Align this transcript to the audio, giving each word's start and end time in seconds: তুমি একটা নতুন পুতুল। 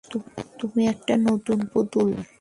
তুমি 0.59 0.81
একটা 0.87 1.13
নতুন 1.27 1.59
পুতুল। 1.71 2.09